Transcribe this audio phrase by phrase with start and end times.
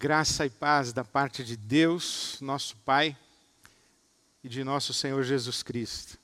[0.00, 3.16] Graça e paz da parte de Deus, nosso Pai,
[4.44, 6.16] e de nosso Senhor Jesus Cristo.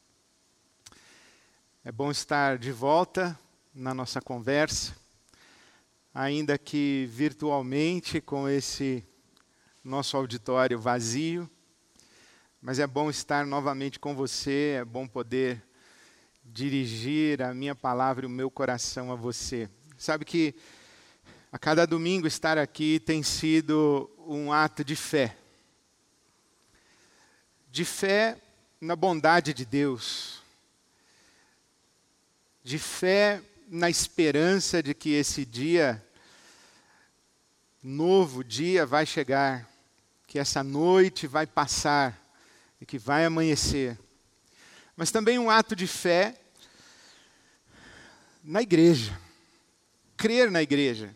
[1.84, 3.36] É bom estar de volta
[3.74, 4.94] na nossa conversa,
[6.14, 9.04] ainda que virtualmente com esse
[9.82, 11.50] nosso auditório vazio,
[12.62, 15.60] mas é bom estar novamente com você, é bom poder
[16.44, 19.68] dirigir a minha palavra e o meu coração a você.
[19.98, 20.54] Sabe que
[21.54, 25.36] a cada domingo estar aqui tem sido um ato de fé.
[27.70, 28.36] De fé
[28.80, 30.42] na bondade de Deus.
[32.64, 36.04] De fé na esperança de que esse dia,
[37.80, 39.70] novo dia, vai chegar.
[40.26, 42.20] Que essa noite vai passar
[42.80, 43.96] e que vai amanhecer.
[44.96, 46.36] Mas também um ato de fé
[48.42, 49.16] na igreja.
[50.16, 51.14] Crer na igreja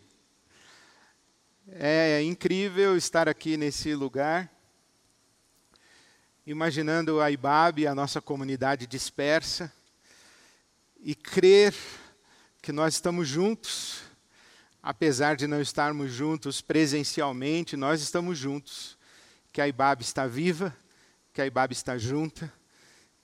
[1.73, 4.51] é incrível estar aqui nesse lugar,
[6.45, 9.71] imaginando a IBAB, a nossa comunidade dispersa,
[10.99, 11.75] e crer
[12.61, 14.01] que nós estamos juntos,
[14.81, 18.97] apesar de não estarmos juntos presencialmente, nós estamos juntos,
[19.51, 20.75] que a IBAB está viva,
[21.33, 22.51] que a IBAB está junta,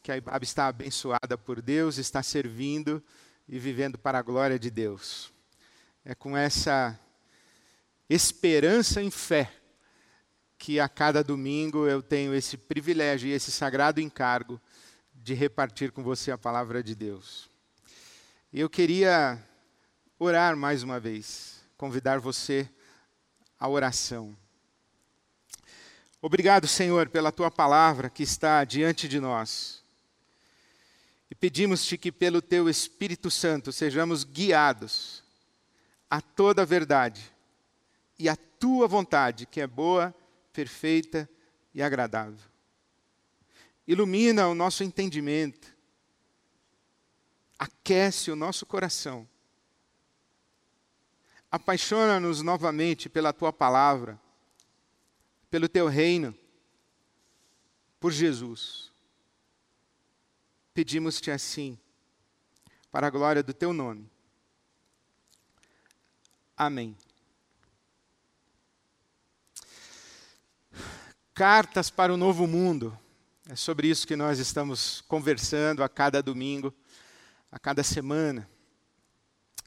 [0.04, 3.04] que a IBAB está abençoada por Deus, está servindo
[3.48, 5.34] e vivendo para a glória de Deus.
[6.04, 7.00] É com essa
[8.10, 9.52] esperança em fé,
[10.58, 14.62] que a cada domingo eu tenho esse privilégio e esse sagrado encargo
[15.14, 17.50] de repartir com você a palavra de Deus.
[18.54, 19.44] Eu queria
[20.18, 22.70] orar mais uma vez, convidar você
[23.60, 24.38] à oração.
[26.22, 29.84] Obrigado, Senhor, pela tua palavra que está diante de nós.
[31.30, 35.24] E pedimos-te que, pelo teu Espírito Santo, sejamos guiados
[36.10, 37.35] a toda a verdade
[38.18, 40.16] e a tua vontade, que é boa,
[40.54, 41.30] perfeita
[41.74, 42.40] e agradável.
[43.88, 45.76] Ilumina o nosso entendimento,
[47.60, 49.28] aquece o nosso coração,
[51.52, 54.20] apaixona-nos novamente pela tua palavra,
[55.50, 56.36] pelo teu reino,
[58.00, 58.92] por Jesus.
[60.74, 61.80] Pedimos-te assim,
[62.92, 64.10] para a glória do teu nome.
[66.58, 66.98] Amém.
[71.36, 72.98] Cartas para o Novo Mundo.
[73.50, 76.74] É sobre isso que nós estamos conversando a cada domingo,
[77.52, 78.50] a cada semana.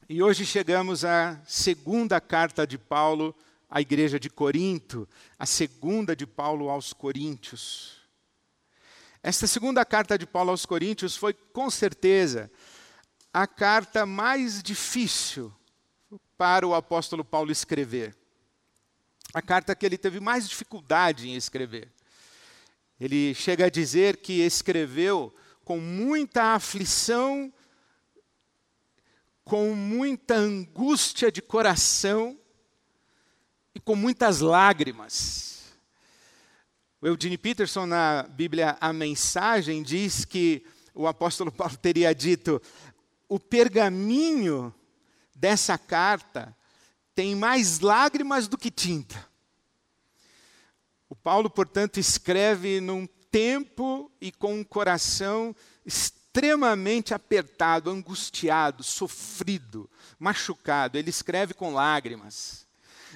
[0.09, 3.37] E hoje chegamos à segunda carta de Paulo
[3.69, 5.06] à igreja de Corinto,
[5.39, 7.99] a segunda de Paulo aos Coríntios.
[9.23, 12.50] Esta segunda carta de Paulo aos Coríntios foi, com certeza,
[13.31, 15.53] a carta mais difícil
[16.35, 18.17] para o apóstolo Paulo escrever
[19.33, 21.91] a carta que ele teve mais dificuldade em escrever.
[23.00, 25.34] Ele chega a dizer que escreveu
[25.65, 27.53] com muita aflição,
[29.44, 32.38] com muita angústia de coração
[33.75, 35.72] e com muitas lágrimas.
[37.00, 42.61] O Eugene Peterson, na Bíblia A Mensagem, diz que o apóstolo Paulo teria dito:
[43.28, 44.75] o pergaminho
[45.34, 46.56] dessa carta
[47.19, 49.27] tem mais lágrimas do que tinta.
[51.09, 55.53] O Paulo, portanto, escreve num tempo e com um coração
[55.84, 60.97] extremamente apertado, angustiado, sofrido, machucado.
[60.97, 62.69] Ele escreve com lágrimas.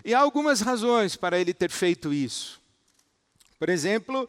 [0.05, 2.61] E há algumas razões para ele ter feito isso.
[3.57, 4.29] Por exemplo,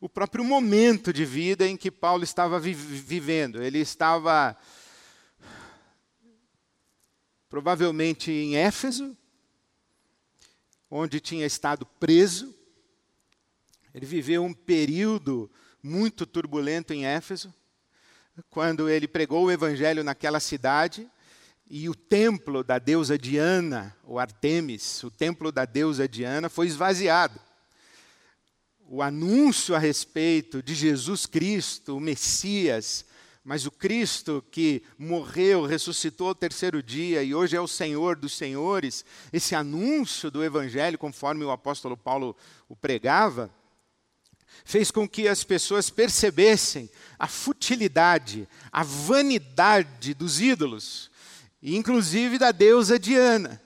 [0.00, 3.60] o próprio momento de vida em que Paulo estava vi vivendo.
[3.60, 4.56] Ele estava
[7.50, 9.16] provavelmente em Éfeso,
[10.88, 12.54] onde tinha estado preso.
[13.92, 15.50] Ele viveu um período
[15.82, 17.52] muito turbulento em Éfeso,
[18.48, 21.10] quando ele pregou o evangelho naquela cidade
[21.68, 27.38] e o templo da deusa Diana, ou Artemis, o templo da deusa Diana, foi esvaziado.
[28.88, 33.04] O anúncio a respeito de Jesus Cristo, o Messias,
[33.50, 38.32] mas o Cristo que morreu, ressuscitou ao terceiro dia e hoje é o Senhor dos
[38.36, 42.36] senhores, esse anúncio do Evangelho, conforme o apóstolo Paulo
[42.68, 43.50] o pregava,
[44.64, 46.88] fez com que as pessoas percebessem
[47.18, 51.10] a futilidade, a vanidade dos ídolos,
[51.60, 53.60] inclusive da deusa Diana.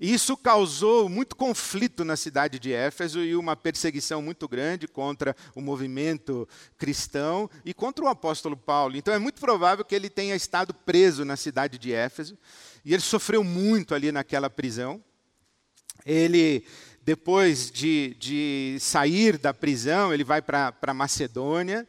[0.00, 5.36] E isso causou muito conflito na cidade de Éfeso e uma perseguição muito grande contra
[5.54, 6.48] o movimento
[6.78, 8.96] cristão e contra o apóstolo Paulo.
[8.96, 12.38] Então é muito provável que ele tenha estado preso na cidade de Éfeso
[12.82, 15.04] e ele sofreu muito ali naquela prisão.
[16.06, 16.64] Ele
[17.02, 21.86] depois de, de sair da prisão, ele vai para Macedônia.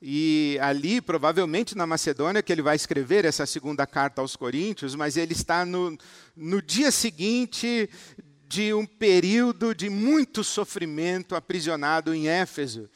[0.00, 5.16] E ali, provavelmente na Macedônia, que ele vai escrever essa segunda carta aos Coríntios, mas
[5.16, 5.98] ele está no,
[6.36, 7.90] no dia seguinte
[8.46, 12.88] de um período de muito sofrimento aprisionado em Éfeso.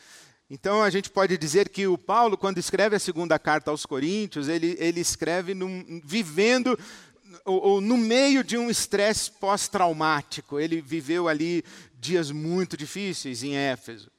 [0.48, 4.48] Então a gente pode dizer que o Paulo, quando escreve a segunda carta aos Coríntios,
[4.48, 6.78] ele, ele escreve num, vivendo
[7.44, 10.60] ou, ou, no meio de um estresse pós-traumático.
[10.60, 11.64] Ele viveu ali
[11.98, 14.10] dias muito difíceis em Éfeso.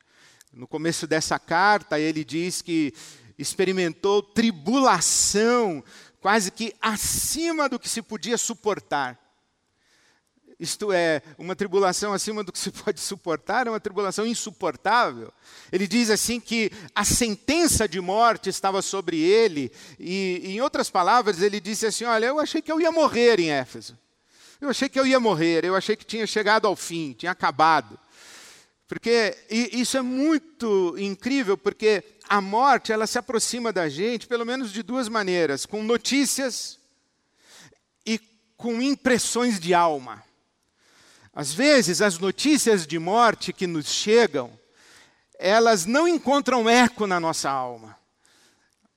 [0.53, 2.93] No começo dessa carta, ele diz que
[3.39, 5.83] experimentou tribulação
[6.21, 9.19] quase que acima do que se podia suportar.
[10.59, 15.33] Isto é, uma tribulação acima do que se pode suportar, é uma tribulação insuportável.
[15.71, 21.41] Ele diz assim que a sentença de morte estava sobre ele, e em outras palavras,
[21.41, 23.97] ele disse assim: Olha, eu achei que eu ia morrer em Éfeso.
[24.61, 27.99] Eu achei que eu ia morrer, eu achei que tinha chegado ao fim, tinha acabado.
[28.93, 34.71] Porque isso é muito incrível, porque a morte ela se aproxima da gente, pelo menos
[34.71, 36.77] de duas maneiras: com notícias
[38.05, 38.19] e
[38.55, 40.23] com impressões de alma.
[41.33, 44.51] Às vezes, as notícias de morte que nos chegam,
[45.39, 47.97] elas não encontram eco na nossa alma.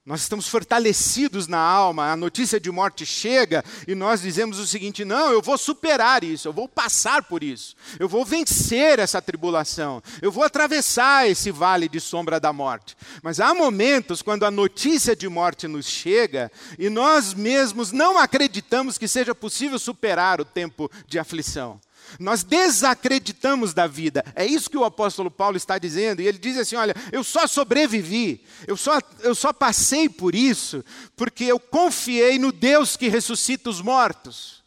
[0.06, 5.04] Nós estamos fortalecidos na alma, a notícia de morte chega e nós dizemos o seguinte:
[5.04, 10.00] não, eu vou superar isso, eu vou passar por isso, eu vou vencer essa tribulação,
[10.22, 12.96] eu vou atravessar esse vale de sombra da morte.
[13.20, 18.96] Mas há momentos quando a notícia de morte nos chega e nós mesmos não acreditamos
[18.96, 21.80] que seja possível superar o tempo de aflição.
[22.18, 24.24] Nós desacreditamos da vida.
[24.34, 26.22] É isso que o apóstolo Paulo está dizendo.
[26.22, 30.84] E ele diz assim: Olha, eu só sobrevivi, eu só, eu só passei por isso,
[31.14, 34.62] porque eu confiei no Deus que ressuscita os mortos.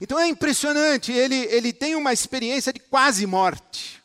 [0.00, 4.02] Então é impressionante, ele, ele tem uma experiência de quase morte.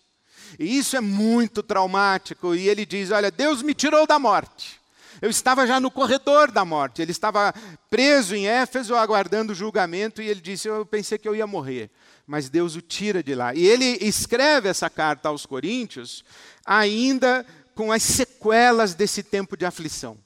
[0.60, 2.54] E isso é muito traumático.
[2.54, 4.82] E ele diz: Olha, Deus me tirou da morte.
[5.22, 7.02] Eu estava já no corredor da morte.
[7.02, 7.54] Ele estava
[7.90, 11.90] preso em Éfeso, aguardando o julgamento, e ele disse: Eu pensei que eu ia morrer
[12.26, 13.54] mas Deus o tira de lá.
[13.54, 16.24] E ele escreve essa carta aos Coríntios
[16.66, 20.18] ainda com as sequelas desse tempo de aflição.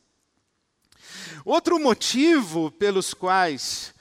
[1.45, 3.93] Outro motivo pelos quais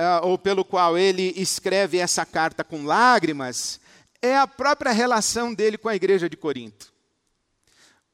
[0.00, 3.80] uh, ou pelo qual ele escreve essa carta com lágrimas
[4.22, 6.92] é a própria relação dele com a igreja de Corinto.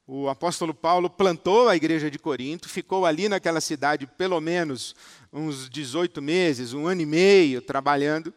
[0.07, 4.95] O apóstolo Paulo plantou a igreja de Corinto, ficou ali naquela cidade pelo menos
[5.33, 8.33] uns 18 meses, um ano e meio trabalhando.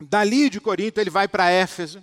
[0.00, 2.02] Dali de Corinto ele vai para Éfeso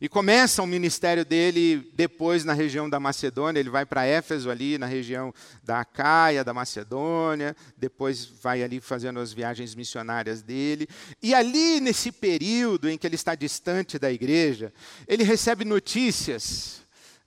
[0.00, 3.58] e começa o ministério dele depois na região da Macedônia.
[3.58, 9.18] Ele vai para Éfeso ali na região da Acaia, da Macedônia, depois vai ali fazendo
[9.18, 10.88] as viagens missionárias dele.
[11.20, 14.72] E ali nesse período em que ele está distante da igreja,
[15.06, 16.82] ele recebe notícias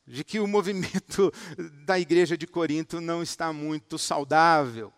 [0.07, 1.31] de que o movimento
[1.85, 4.93] da igreja de Corinto não está muito saudável.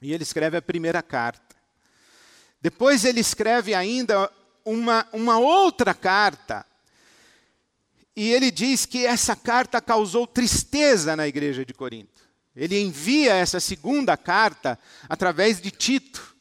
[0.00, 1.51] E ele escreve a primeira carta.
[2.62, 4.30] Depois ele escreve ainda
[4.64, 6.64] uma, uma outra carta.
[8.14, 12.22] E ele diz que essa carta causou tristeza na igreja de Corinto.
[12.54, 14.78] Ele envia essa segunda carta
[15.08, 16.32] através de Tito.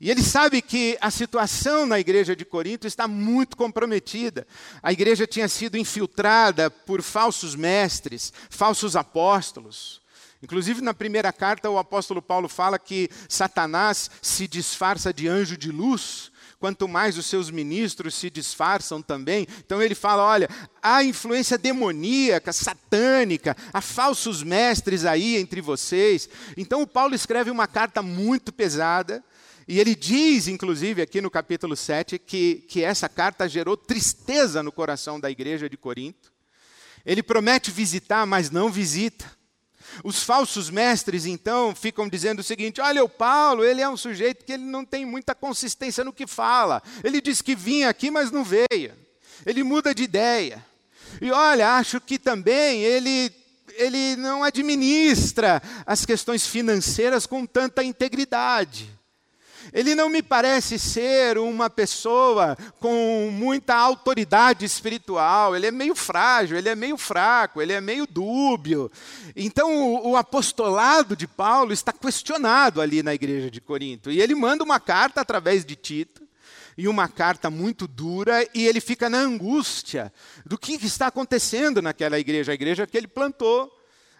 [0.00, 4.46] E ele sabe que a situação na igreja de Corinto está muito comprometida.
[4.80, 9.97] A igreja tinha sido infiltrada por falsos mestres, falsos apóstolos.
[10.42, 15.72] Inclusive, na primeira carta, o apóstolo Paulo fala que Satanás se disfarça de anjo de
[15.72, 16.30] luz,
[16.60, 19.48] quanto mais os seus ministros se disfarçam também.
[19.58, 20.48] Então, ele fala: olha,
[20.80, 26.28] há influência demoníaca, satânica, há falsos mestres aí entre vocês.
[26.56, 29.24] Então, o Paulo escreve uma carta muito pesada.
[29.66, 34.72] E ele diz, inclusive, aqui no capítulo 7, que, que essa carta gerou tristeza no
[34.72, 36.32] coração da igreja de Corinto.
[37.04, 39.37] Ele promete visitar, mas não visita.
[40.04, 44.44] Os falsos mestres, então, ficam dizendo o seguinte: olha, o Paulo, ele é um sujeito
[44.44, 46.82] que ele não tem muita consistência no que fala.
[47.02, 48.92] Ele diz que vinha aqui, mas não veio.
[49.44, 50.64] Ele muda de ideia.
[51.20, 53.32] E olha, acho que também ele,
[53.74, 58.97] ele não administra as questões financeiras com tanta integridade.
[59.72, 65.54] Ele não me parece ser uma pessoa com muita autoridade espiritual.
[65.54, 68.90] Ele é meio frágil, ele é meio fraco, ele é meio dúbio.
[69.36, 74.10] Então, o, o apostolado de Paulo está questionado ali na igreja de Corinto.
[74.10, 76.28] E ele manda uma carta através de Tito
[76.78, 80.12] e uma carta muito dura, e ele fica na angústia
[80.46, 83.68] do que está acontecendo naquela igreja, a igreja que ele plantou,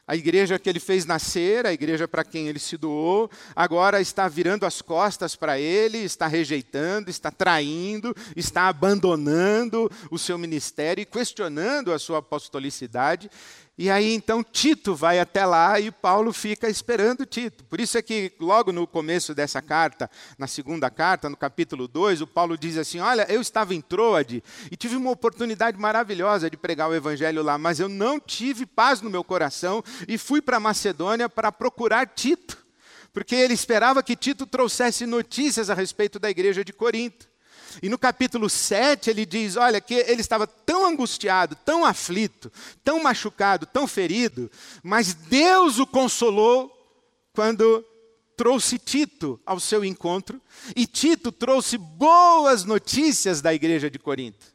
[0.09, 4.27] A igreja que ele fez nascer, a igreja para quem ele se doou, agora está
[4.27, 11.05] virando as costas para ele, está rejeitando, está traindo, está abandonando o seu ministério e
[11.05, 13.31] questionando a sua apostolicidade.
[13.79, 17.65] E aí então Tito vai até lá e Paulo fica esperando Tito.
[17.65, 22.23] Por isso é que logo no começo dessa carta, na segunda carta, no capítulo 2,
[22.23, 26.57] o Paulo diz assim: "Olha, eu estava em Troade e tive uma oportunidade maravilhosa de
[26.57, 30.59] pregar o evangelho lá, mas eu não tive paz no meu coração e fui para
[30.59, 32.59] Macedônia para procurar Tito,
[33.13, 37.28] porque ele esperava que Tito trouxesse notícias a respeito da igreja de Corinto.
[37.83, 42.51] E no capítulo 7 ele diz: olha, que ele estava tão angustiado, tão aflito,
[42.83, 44.51] tão machucado, tão ferido,
[44.83, 46.73] mas Deus o consolou
[47.33, 47.85] quando
[48.37, 50.41] trouxe Tito ao seu encontro,
[50.75, 54.47] e Tito trouxe boas notícias da igreja de Corinto.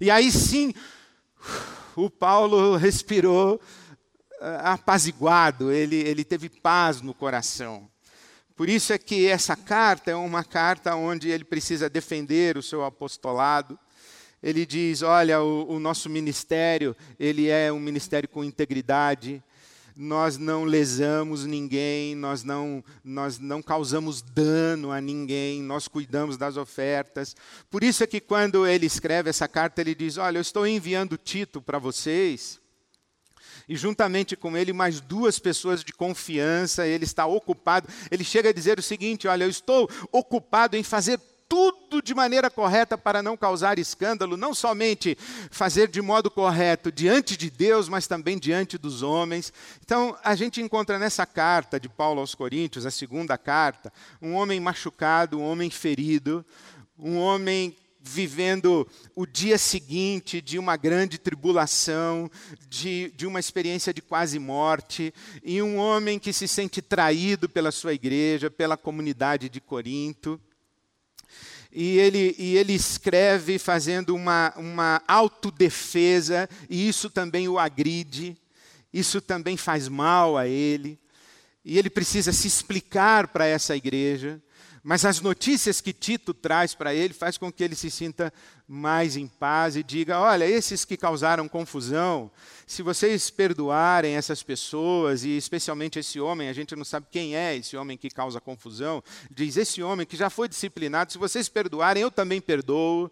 [0.00, 0.74] E aí sim,
[1.96, 3.60] o Paulo respirou
[4.40, 7.89] eh, apaziguado, ele, ele teve paz no coração.
[8.60, 12.84] Por isso é que essa carta é uma carta onde ele precisa defender o seu
[12.84, 13.78] apostolado.
[14.42, 19.42] Ele diz: olha, o, o nosso ministério, ele é um ministério com integridade.
[19.96, 26.58] Nós não lesamos ninguém, nós não, nós não causamos dano a ninguém, nós cuidamos das
[26.58, 27.34] ofertas.
[27.70, 31.16] Por isso é que quando ele escreve essa carta, ele diz: Olha, eu estou enviando
[31.16, 32.59] Tito para vocês,
[33.70, 37.88] e juntamente com ele mais duas pessoas de confiança, ele está ocupado.
[38.10, 42.50] Ele chega a dizer o seguinte: Olha, eu estou ocupado em fazer tudo de maneira
[42.50, 45.16] correta para não causar escândalo, não somente
[45.52, 49.52] fazer de modo correto diante de Deus, mas também diante dos homens.
[49.84, 54.58] Então, a gente encontra nessa carta de Paulo aos Coríntios, a segunda carta, um homem
[54.58, 56.44] machucado, um homem ferido,
[56.98, 57.76] um homem
[58.10, 62.28] vivendo o dia seguinte de uma grande tribulação,
[62.68, 65.14] de, de uma experiência de quase morte,
[65.44, 70.40] e um homem que se sente traído pela sua igreja, pela comunidade de Corinto.
[71.72, 78.36] E ele, e ele escreve fazendo uma, uma autodefesa, e isso também o agride,
[78.92, 80.98] isso também faz mal a ele,
[81.64, 84.42] e ele precisa se explicar para essa igreja.
[84.82, 88.32] Mas as notícias que Tito traz para ele faz com que ele se sinta
[88.66, 92.30] mais em paz e diga: olha, esses que causaram confusão,
[92.66, 97.56] se vocês perdoarem essas pessoas, e especialmente esse homem, a gente não sabe quem é
[97.56, 102.02] esse homem que causa confusão, diz: esse homem que já foi disciplinado, se vocês perdoarem,
[102.02, 103.10] eu também perdoo,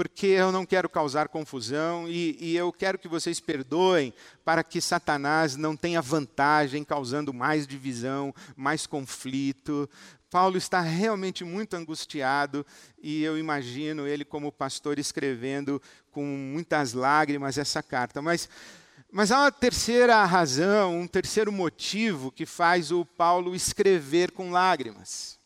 [0.00, 4.80] porque eu não quero causar confusão e, e, eu quero que vocês perdoem para que
[4.80, 9.86] Satanás não tenha vantagem, causando mais divisão, mais conflito,
[10.30, 12.64] Paulo está realmente muito angustiado
[13.02, 18.22] e eu imagino ele como pastor escrevendo com muitas lágrimas essa carta.
[18.22, 18.48] Mas,
[19.12, 25.38] mas há uma terceira razão, um terceiro motivo que faz o Paulo escrever com lágrimas,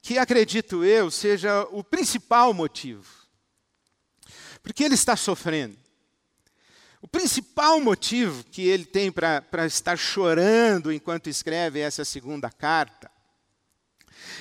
[0.00, 3.19] que acredito eu seja o principal motivo.
[4.62, 5.76] Porque ele está sofrendo.
[7.02, 13.10] O principal motivo que ele tem para estar chorando enquanto escreve essa segunda carta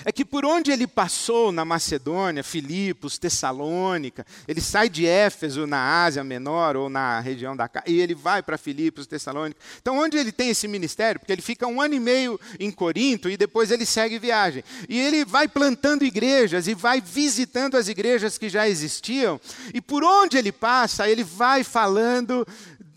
[0.05, 6.03] é que por onde ele passou na Macedônia, Filipos, Tessalônica, ele sai de Éfeso na
[6.03, 9.59] Ásia Menor ou na região da e ele vai para Filipos, Tessalônica.
[9.81, 11.19] Então, onde ele tem esse ministério?
[11.19, 14.63] Porque ele fica um ano e meio em Corinto e depois ele segue viagem.
[14.87, 19.39] E ele vai plantando igrejas e vai visitando as igrejas que já existiam.
[19.73, 22.45] E por onde ele passa, ele vai falando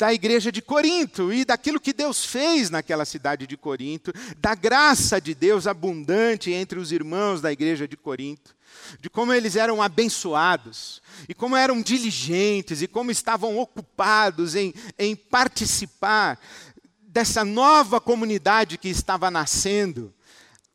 [0.03, 5.21] da igreja de Corinto e daquilo que Deus fez naquela cidade de Corinto, da graça
[5.21, 8.53] de Deus abundante entre os irmãos da igreja de Corinto,
[8.99, 15.15] de como eles eram abençoados, e como eram diligentes, e como estavam ocupados em, em
[15.15, 16.37] participar
[17.01, 20.13] dessa nova comunidade que estava nascendo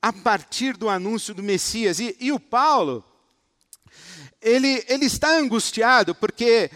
[0.01, 1.99] a partir do anúncio do Messias.
[1.99, 3.03] E, e o Paulo,
[4.41, 6.71] ele, ele está angustiado porque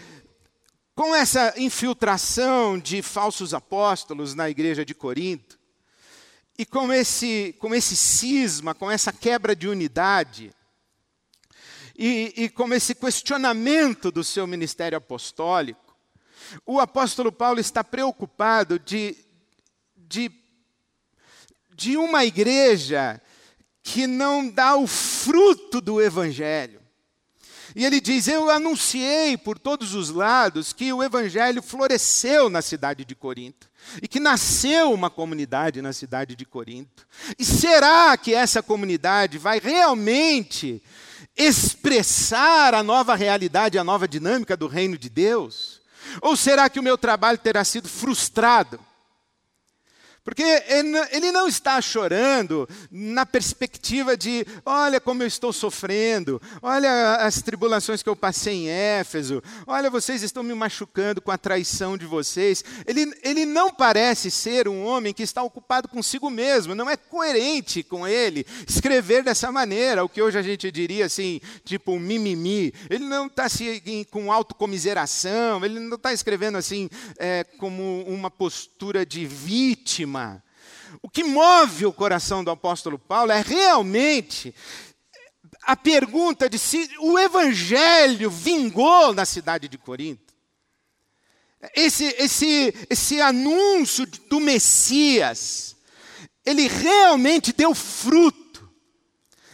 [0.94, 5.58] com essa infiltração de falsos apóstolos na igreja de Corinto,
[6.58, 10.52] e com esse, com esse cisma, com essa quebra de unidade,
[11.96, 15.96] e, e com esse questionamento do seu ministério apostólico,
[16.66, 19.16] o apóstolo Paulo está preocupado de,
[19.96, 20.30] de,
[21.74, 23.20] de uma igreja
[23.82, 26.81] que não dá o fruto do evangelho.
[27.74, 33.04] E ele diz: Eu anunciei por todos os lados que o evangelho floresceu na cidade
[33.04, 33.68] de Corinto
[34.00, 37.06] e que nasceu uma comunidade na cidade de Corinto.
[37.38, 40.82] E será que essa comunidade vai realmente
[41.36, 45.80] expressar a nova realidade, a nova dinâmica do reino de Deus?
[46.20, 48.78] Ou será que o meu trabalho terá sido frustrado?
[50.24, 50.42] Porque
[51.10, 58.04] ele não está chorando na perspectiva de, olha como eu estou sofrendo, olha as tribulações
[58.04, 62.64] que eu passei em Éfeso, olha vocês estão me machucando com a traição de vocês.
[62.86, 67.82] Ele, ele não parece ser um homem que está ocupado consigo mesmo, não é coerente
[67.82, 72.72] com ele escrever dessa maneira, o que hoje a gente diria assim, tipo um mimimi.
[72.88, 76.88] Ele não está assim, com autocomiseração, ele não está escrevendo assim
[77.18, 80.11] é, como uma postura de vítima
[81.00, 84.54] o que move o coração do apóstolo Paulo é realmente
[85.62, 90.32] a pergunta de se o evangelho vingou na cidade de Corinto.
[91.74, 95.76] Esse, esse, esse anúncio do Messias,
[96.44, 98.42] ele realmente deu fruto.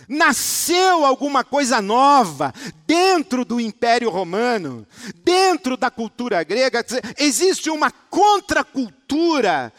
[0.08, 2.54] Nasceu alguma coisa nova
[2.86, 4.86] dentro do Império Romano,
[5.16, 6.82] dentro da cultura grega.
[7.18, 9.70] Existe uma contracultura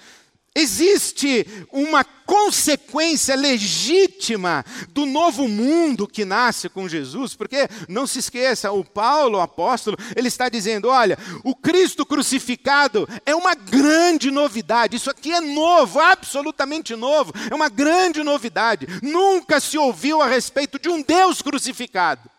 [0.56, 8.72] Existe uma consequência legítima do novo mundo que nasce com Jesus, porque não se esqueça,
[8.72, 14.96] o Paulo, o apóstolo, ele está dizendo: olha, o Cristo crucificado é uma grande novidade,
[14.96, 18.88] isso aqui é novo, absolutamente novo, é uma grande novidade.
[19.02, 22.30] Nunca se ouviu a respeito de um Deus crucificado.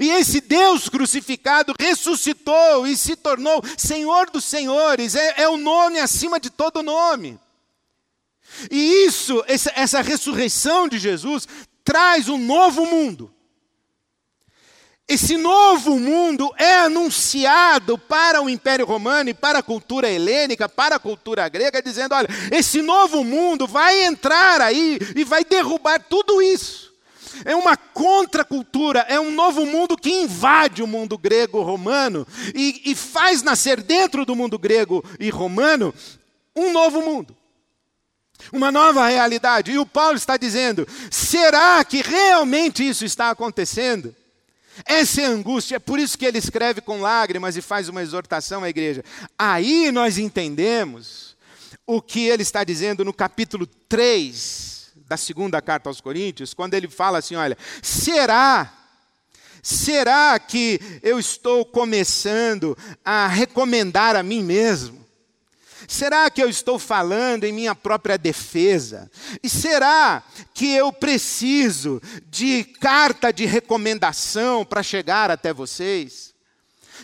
[0.00, 5.98] E esse Deus crucificado ressuscitou e se tornou Senhor dos Senhores, é, é o nome
[5.98, 7.38] acima de todo nome.
[8.70, 11.46] E isso, essa, ressurreição de Jesus,
[11.84, 13.32] traz um novo mundo.
[15.08, 20.96] Esse novo mundo é anunciado para o Império Romano e para a cultura helênica, para
[20.96, 26.40] a cultura grega, dizendo: olha, esse novo mundo vai entrar aí e vai derrubar tudo
[26.40, 26.90] isso.
[27.44, 33.42] É uma contracultura, é um novo mundo que invade o mundo grego-romano e, e faz
[33.42, 35.92] nascer dentro do mundo grego e romano
[36.54, 37.39] um novo mundo
[38.52, 39.70] uma nova realidade.
[39.70, 44.14] E o Paulo está dizendo: será que realmente isso está acontecendo?
[44.84, 48.02] Essa é a angústia, é por isso que ele escreve com lágrimas e faz uma
[48.02, 49.04] exortação à igreja.
[49.38, 51.36] Aí nós entendemos
[51.86, 56.88] o que ele está dizendo no capítulo 3 da segunda carta aos Coríntios, quando ele
[56.88, 58.76] fala assim: olha, será.
[59.62, 65.04] Será que eu estou começando a recomendar a mim mesmo?
[65.90, 69.10] Será que eu estou falando em minha própria defesa?
[69.42, 70.22] E será
[70.54, 72.00] que eu preciso
[72.30, 76.32] de carta de recomendação para chegar até vocês?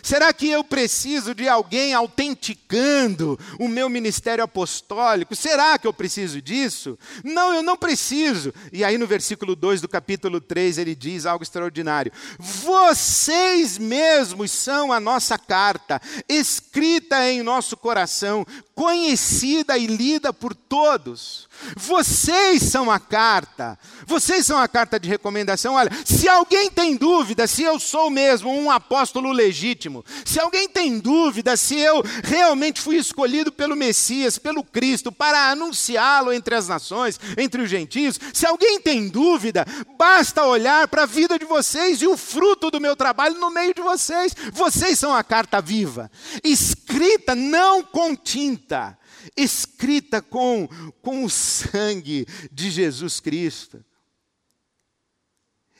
[0.07, 5.35] Será que eu preciso de alguém autenticando o meu ministério apostólico?
[5.35, 6.97] Será que eu preciso disso?
[7.25, 8.53] Não, eu não preciso.
[8.71, 14.93] E aí no versículo 2 do capítulo 3 ele diz algo extraordinário: Vocês mesmos são
[14.93, 21.49] a nossa carta, escrita em nosso coração, conhecida e lida por todos.
[21.75, 25.73] Vocês são a carta, vocês são a carta de recomendação.
[25.73, 30.99] Olha, se alguém tem dúvida se eu sou mesmo um apóstolo legítimo, se alguém tem
[30.99, 37.19] dúvida se eu realmente fui escolhido pelo Messias, pelo Cristo, para anunciá-lo entre as nações,
[37.37, 39.65] entre os gentios, se alguém tem dúvida,
[39.97, 43.73] basta olhar para a vida de vocês e o fruto do meu trabalho no meio
[43.73, 44.33] de vocês.
[44.53, 46.11] Vocês são a carta viva,
[46.43, 48.97] escrita não com tinta
[49.35, 50.67] escrita com,
[51.01, 53.83] com o sangue de Jesus Cristo,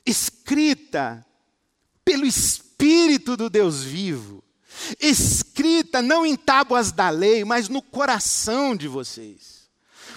[0.05, 1.25] escrita
[2.03, 2.66] pelo Espírito
[3.37, 4.43] do Deus vivo,
[4.99, 9.57] escrita não em tábuas da lei, mas no coração de vocês.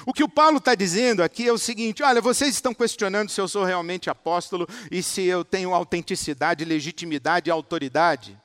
[0.07, 3.41] O que o Paulo está dizendo aqui é o seguinte: olha, vocês estão questionando se
[3.41, 8.39] eu sou realmente apóstolo e se eu tenho autenticidade, legitimidade e autoridade.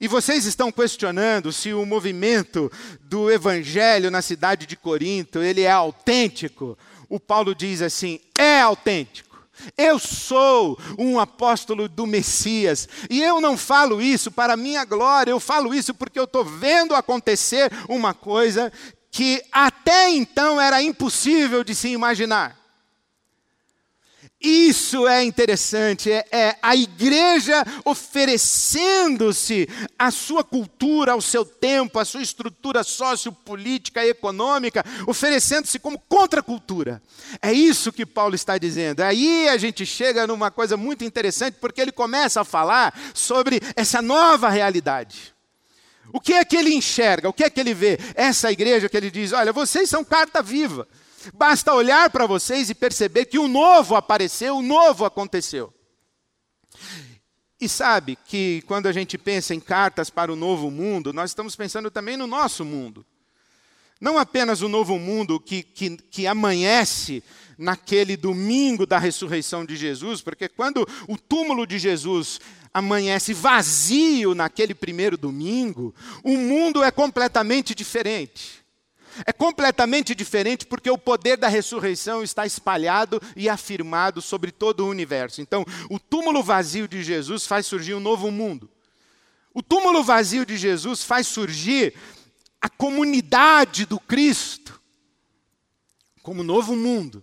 [0.00, 2.70] E vocês estão questionando se o movimento
[3.02, 6.76] do evangelho na cidade de Corinto, ele é autêntico?
[7.08, 9.31] O Paulo diz assim: é autêntico.
[9.76, 15.40] Eu sou um apóstolo do Messias, e eu não falo isso para minha glória, eu
[15.40, 18.72] falo isso porque eu estou vendo acontecer uma coisa
[19.10, 22.61] que até então era impossível de se imaginar.
[24.42, 32.04] Isso é interessante, é, é a igreja oferecendo-se a sua cultura, ao seu tempo, a
[32.04, 37.00] sua estrutura sociopolítica e econômica, oferecendo-se como contracultura.
[37.40, 39.02] É isso que Paulo está dizendo.
[39.02, 44.02] Aí a gente chega numa coisa muito interessante, porque ele começa a falar sobre essa
[44.02, 45.32] nova realidade.
[46.12, 47.28] O que é que ele enxerga?
[47.28, 47.96] O que é que ele vê?
[48.16, 50.88] Essa igreja que ele diz: olha, vocês são carta viva.
[51.34, 55.72] Basta olhar para vocês e perceber que o novo apareceu, o novo aconteceu.
[57.60, 61.54] E sabe que quando a gente pensa em cartas para o novo mundo, nós estamos
[61.54, 63.06] pensando também no nosso mundo.
[64.00, 67.22] Não apenas o novo mundo que, que, que amanhece
[67.56, 72.40] naquele domingo da ressurreição de Jesus, porque quando o túmulo de Jesus
[72.74, 78.61] amanhece vazio naquele primeiro domingo, o mundo é completamente diferente.
[79.26, 84.88] É completamente diferente porque o poder da ressurreição está espalhado e afirmado sobre todo o
[84.88, 85.40] universo.
[85.40, 88.70] Então, o túmulo vazio de Jesus faz surgir um novo mundo.
[89.54, 91.94] O túmulo vazio de Jesus faz surgir
[92.60, 94.80] a comunidade do Cristo
[96.22, 97.22] como novo mundo.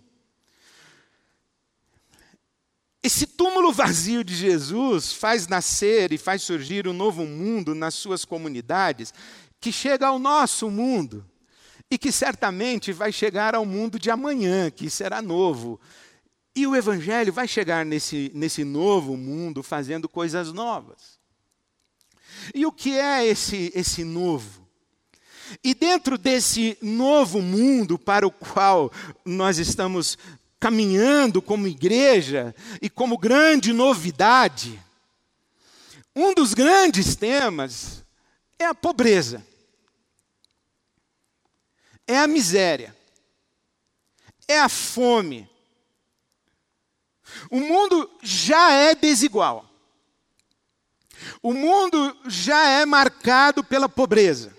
[3.02, 8.25] Esse túmulo vazio de Jesus faz nascer e faz surgir um novo mundo nas suas
[8.25, 9.13] comunidades,
[9.60, 11.25] que chega ao nosso mundo
[11.91, 15.80] e que certamente vai chegar ao mundo de amanhã, que será novo.
[16.56, 21.19] E o Evangelho vai chegar nesse, nesse novo mundo fazendo coisas novas.
[22.54, 24.67] E o que é esse, esse novo?
[25.63, 28.91] E dentro desse novo mundo para o qual
[29.25, 30.17] nós estamos
[30.60, 34.80] caminhando como igreja e como grande novidade,
[36.15, 38.04] um dos grandes temas
[38.60, 39.43] é a pobreza,
[42.09, 42.95] é a miséria,
[44.47, 45.47] é a fome.
[47.51, 49.69] O mundo já é desigual.
[51.43, 54.57] O mundo já é marcado pela pobreza.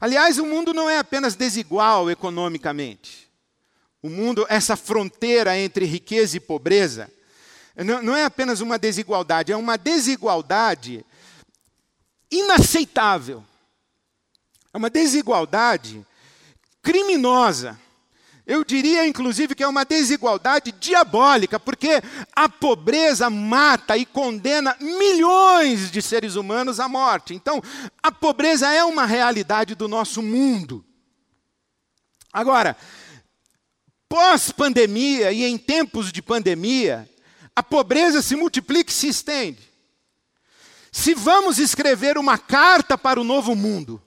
[0.00, 3.30] Aliás, o mundo não é apenas desigual economicamente.
[4.02, 7.08] O mundo, essa fronteira entre riqueza e pobreza,
[7.76, 11.06] não, é apenas uma desigualdade, é uma desigualdade
[12.28, 13.44] inaceitável.
[14.74, 16.04] É uma desigualdade
[16.86, 17.76] criminosa.
[18.46, 22.00] Eu diria, inclusive, que é uma desigualdade diabólica, porque
[22.32, 27.34] a pobreza mata e condena milhões de seres humanos à morte.
[27.34, 27.60] Então,
[28.00, 30.84] a pobreza é uma realidade do nosso mundo.
[32.32, 32.76] Agora,
[34.08, 37.10] pós-pandemia e em tempos de pandemia,
[37.56, 39.68] a pobreza se multiplica e se estende.
[40.92, 44.00] Se vamos escrever uma carta para o novo mundo,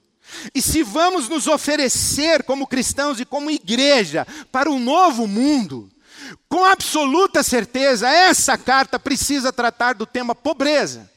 [0.54, 5.90] e se vamos nos oferecer como cristãos e como igreja para um novo mundo,
[6.48, 11.10] com absoluta certeza, essa carta precisa tratar do tema pobreza.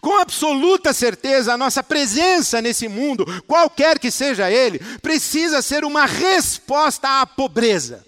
[0.00, 6.06] Com absoluta certeza, a nossa presença nesse mundo, qualquer que seja ele, precisa ser uma
[6.06, 8.04] resposta à pobreza.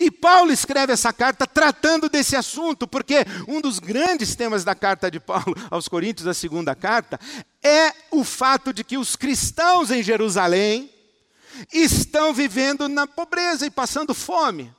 [0.00, 5.10] E Paulo escreve essa carta tratando desse assunto, porque um dos grandes temas da carta
[5.10, 7.18] de Paulo aos Coríntios, a segunda carta,
[7.62, 10.90] é o fato de que os cristãos em Jerusalém
[11.72, 14.72] estão vivendo na pobreza e passando fome.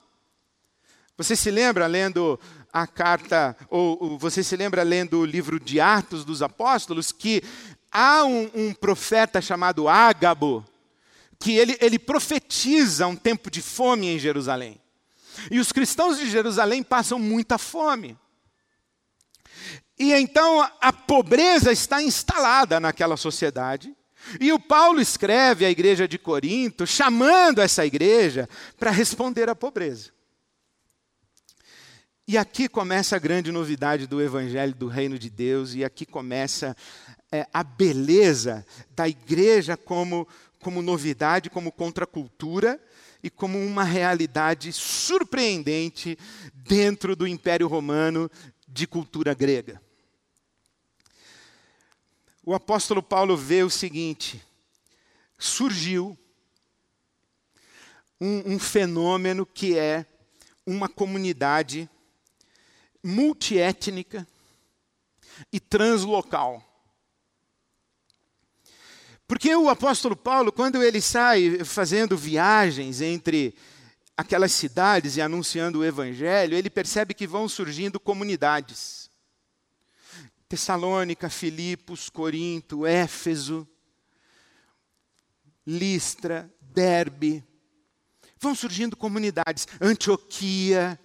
[1.18, 2.40] Você se lembra lendo
[2.72, 7.42] a carta, ou, você se lembra lendo o livro de Atos dos Apóstolos, que
[7.90, 10.66] há um, um profeta chamado Ágabo,
[11.40, 14.78] que ele, ele profetiza um tempo de fome em Jerusalém.
[15.52, 18.18] E os cristãos de Jerusalém passam muita fome.
[19.98, 23.96] E então a pobreza está instalada naquela sociedade.
[24.40, 30.12] E o Paulo escreve à igreja de Corinto, chamando essa igreja para responder à pobreza.
[32.28, 36.76] E aqui começa a grande novidade do Evangelho do Reino de Deus, e aqui começa
[37.32, 40.28] é, a beleza da igreja como,
[40.60, 42.82] como novidade, como contracultura
[43.26, 46.16] e como uma realidade surpreendente
[46.54, 48.30] dentro do Império Romano
[48.68, 49.82] de cultura grega.
[52.46, 54.40] O apóstolo Paulo vê o seguinte:
[55.40, 56.16] surgiu
[58.22, 60.06] um, um fenômeno que é
[60.64, 61.90] uma comunidade
[63.04, 64.28] multiétnica
[65.52, 66.64] e translocal.
[69.28, 73.56] Porque o apóstolo Paulo, quando ele sai fazendo viagens entre
[74.16, 79.10] aquelas cidades e anunciando o evangelho, ele percebe que vão surgindo comunidades.
[80.48, 83.68] Tessalônica, Filipos, Corinto, Éfeso,
[85.66, 87.44] Listra, Derbe.
[88.40, 89.68] Vão surgindo comunidades.
[89.82, 91.00] Antioquia,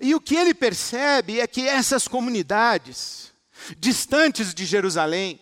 [0.00, 3.32] e o que ele percebe é que essas comunidades,
[3.78, 5.40] distantes de Jerusalém,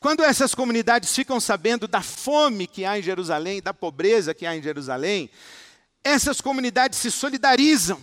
[0.00, 4.56] quando essas comunidades ficam sabendo da fome que há em Jerusalém, da pobreza que há
[4.56, 5.30] em Jerusalém,
[6.04, 8.00] essas comunidades se solidarizam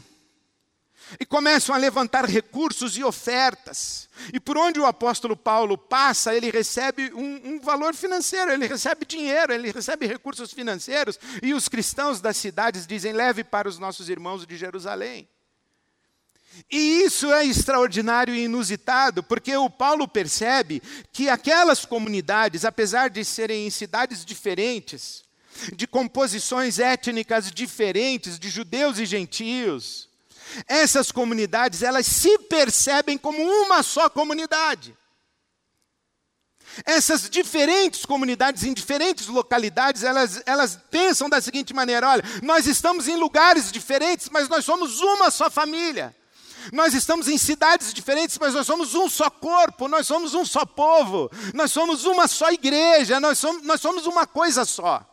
[1.19, 4.09] e começam a levantar recursos e ofertas.
[4.33, 9.05] E por onde o apóstolo Paulo passa, ele recebe um, um, valor financeiro, ele recebe
[9.05, 14.09] dinheiro, ele recebe recursos financeiros, e os cristãos das cidades dizem: leve para os nossos
[14.09, 15.27] irmãos de Jerusalém.
[16.71, 23.23] E isso é extraordinário e inusitado, porque o Paulo percebe que aquelas comunidades, apesar de
[23.23, 25.23] serem em cidades diferentes,
[25.75, 30.09] de composições étnicas diferentes, de judeus e gentios,
[30.67, 34.95] essas comunidades, elas se percebem como uma só comunidade.
[36.85, 43.07] Essas diferentes comunidades em diferentes localidades, elas, elas pensam da seguinte maneira: olha, nós estamos
[43.07, 46.15] em lugares diferentes, mas nós somos uma só família.
[46.71, 50.65] Nós estamos em cidades diferentes, mas nós somos um só corpo, nós somos um só
[50.65, 55.05] povo, nós somos uma só igreja, nós somos, nós somos uma coisa só.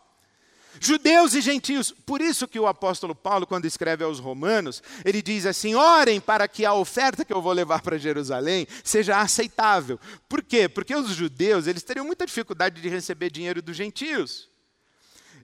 [0.80, 1.90] Judeus e gentios.
[1.90, 6.48] Por isso que o apóstolo Paulo, quando escreve aos Romanos, ele diz assim: orem para
[6.48, 10.00] que a oferta que eu vou levar para Jerusalém seja aceitável.
[10.28, 10.68] Por quê?
[10.68, 14.49] Porque os judeus eles teriam muita dificuldade de receber dinheiro dos gentios.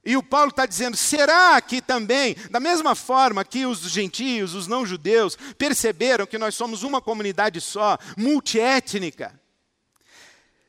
[0.06, 4.68] E o Paulo está dizendo: será que também, da mesma forma que os gentios, os
[4.68, 9.38] não-judeus, perceberam que nós somos uma comunidade só, multiétnica?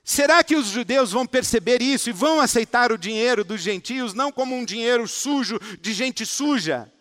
[0.04, 4.32] Será que os judeus vão perceber isso e vão aceitar o dinheiro dos gentios não
[4.32, 6.92] como um dinheiro sujo de gente suja?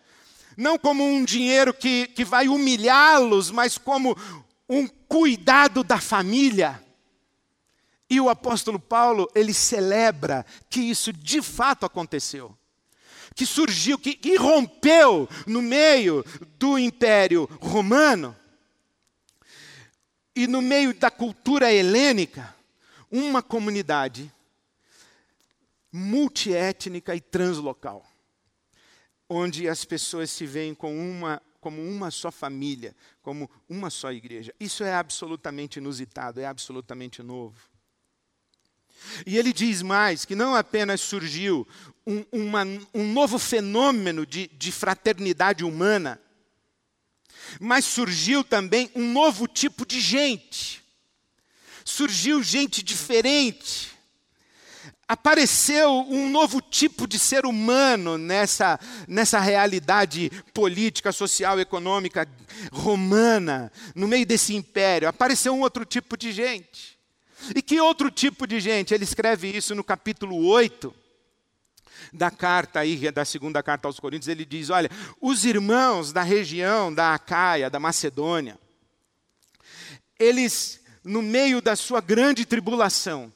[0.55, 4.15] Não como um dinheiro que, que vai humilhá-los, mas como
[4.69, 6.83] um cuidado da família?
[8.09, 12.57] E o apóstolo Paulo, ele celebra que isso de fato aconteceu.
[13.35, 16.25] Que surgiu, que, que rompeu no meio
[16.57, 18.35] do império romano
[20.35, 22.55] e no meio da cultura helênica
[23.11, 24.31] uma comunidade
[25.91, 28.05] multiétnica e translocal,
[29.29, 34.53] onde as pessoas se veem com uma, como uma só família, como uma só igreja.
[34.59, 37.57] Isso é absolutamente inusitado, é absolutamente novo.
[39.25, 41.67] E ele diz mais que não apenas surgiu
[42.05, 46.19] um, uma, um novo fenômeno de, de fraternidade humana,
[47.59, 50.87] mas surgiu também um novo tipo de gente
[51.87, 53.91] surgiu gente diferente.
[55.07, 62.27] Apareceu um novo tipo de ser humano nessa, nessa realidade política, social, econômica
[62.73, 65.07] romana, no meio desse império.
[65.07, 66.96] Apareceu um outro tipo de gente.
[67.55, 68.93] E que outro tipo de gente?
[68.93, 70.93] Ele escreve isso no capítulo 8
[72.13, 74.89] da carta aí, da segunda carta aos Coríntios, ele diz: olha,
[75.21, 78.59] os irmãos da região da Acaia, da Macedônia,
[80.19, 83.31] eles no meio da sua grande tribulação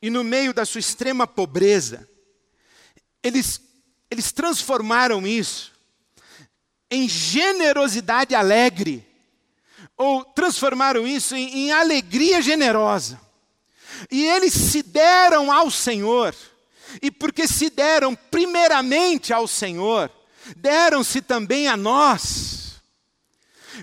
[0.00, 2.08] e no meio da sua extrema pobreza,
[3.22, 3.60] eles,
[4.10, 5.72] eles transformaram isso
[6.90, 9.06] em generosidade alegre,
[10.00, 13.20] ou transformaram isso em, em alegria generosa.
[14.10, 16.34] E eles se deram ao Senhor,
[17.02, 20.10] e porque se deram primeiramente ao Senhor,
[20.56, 22.58] deram-se também a nós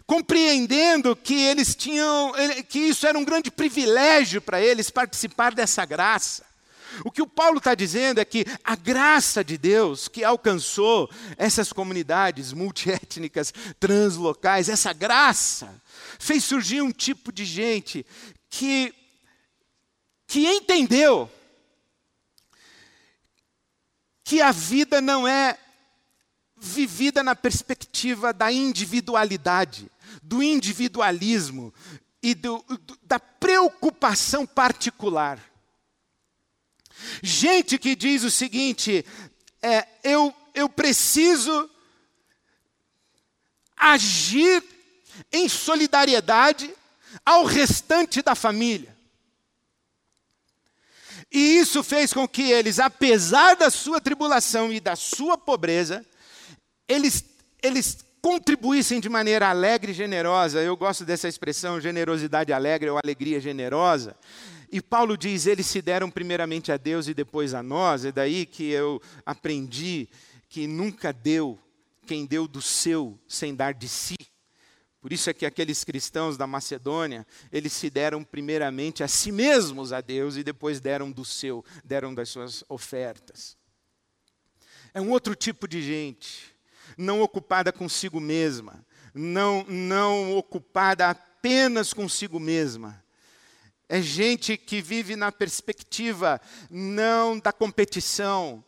[0.06, 2.32] compreendendo que eles tinham,
[2.70, 6.46] que isso era um grande privilégio para eles participar dessa graça.
[7.04, 11.72] O que o Paulo está dizendo é que a graça de Deus que alcançou essas
[11.72, 15.82] comunidades multiétnicas, translocais, essa graça
[16.20, 18.06] fez surgir um tipo de gente
[18.50, 18.94] que,
[20.26, 21.30] que entendeu
[24.24, 25.58] que a vida não é
[26.58, 29.90] vivida na perspectiva da individualidade,
[30.22, 31.74] do individualismo
[32.22, 32.64] e do,
[33.04, 35.40] da preocupação particular.
[37.22, 39.06] Gente que diz o seguinte:
[39.62, 41.70] é, eu, eu preciso
[43.76, 44.64] agir
[45.32, 46.74] em solidariedade
[47.26, 48.96] ao restante da família.
[51.32, 56.06] E isso fez com que eles, apesar da sua tribulação e da sua pobreza,
[56.88, 57.24] eles,
[57.62, 60.62] eles contribuíssem de maneira alegre e generosa.
[60.62, 64.16] Eu gosto dessa expressão, generosidade alegre ou alegria generosa.
[64.72, 68.06] E Paulo diz: eles se deram primeiramente a Deus e depois a nós.
[68.06, 70.08] É daí que eu aprendi
[70.50, 71.60] que nunca deu
[72.06, 74.18] quem deu do seu sem dar de si.
[75.00, 79.94] Por isso é que aqueles cristãos da Macedônia, eles se deram primeiramente a si mesmos
[79.94, 83.56] a Deus e depois deram do seu, deram das suas ofertas.
[84.94, 86.56] É um outro tipo de gente
[86.98, 93.04] não ocupada consigo mesma, não, não ocupada apenas consigo mesma.
[93.90, 98.64] É gente que vive na perspectiva não da competição,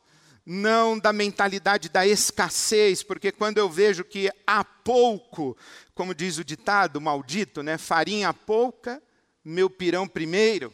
[0.46, 5.58] não da mentalidade da escassez, porque quando eu vejo que há pouco,
[5.94, 9.02] como diz o ditado maldito, né, farinha pouca,
[9.44, 10.74] meu pirão primeiro.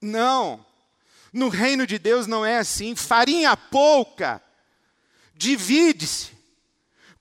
[0.00, 0.64] Não.
[1.32, 2.94] No reino de Deus não é assim.
[2.94, 4.42] Farinha pouca,
[5.34, 6.32] divide-se,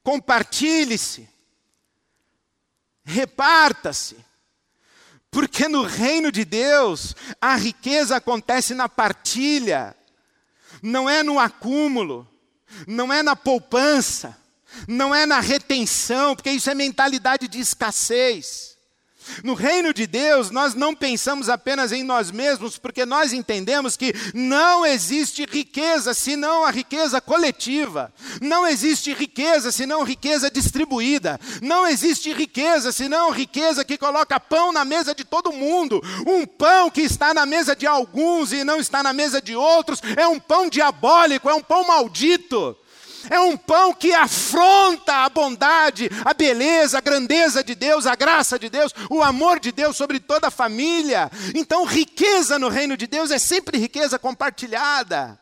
[0.03, 1.29] compartilhe-se.
[3.03, 4.24] reparta-se.
[5.35, 9.93] Porque no reino de Deus, a riqueza acontece na partilha,
[10.81, 12.25] não é no acúmulo,
[12.87, 14.37] não é na poupança,
[14.87, 18.74] não é na retenção, porque isso é mentalidade de escassez.
[19.43, 24.13] No reino de Deus, nós não pensamos apenas em nós mesmos, porque nós entendemos que
[24.33, 28.13] não existe riqueza senão a riqueza coletiva.
[28.41, 31.39] Não existe riqueza senão riqueza distribuída.
[31.61, 36.01] Não existe riqueza senão riqueza que coloca pão na mesa de todo mundo.
[36.25, 40.01] Um pão que está na mesa de alguns e não está na mesa de outros
[40.17, 42.77] é um pão diabólico, é um pão maldito.
[43.29, 48.57] É um pão que afronta a bondade, a beleza, a grandeza de Deus, a graça
[48.59, 51.31] de Deus, o amor de Deus sobre toda a família.
[51.53, 55.39] Então, riqueza no reino de Deus é sempre riqueza compartilhada.